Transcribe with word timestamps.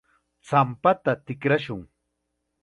champata 0.47 1.11
tikrashun. 1.25 1.81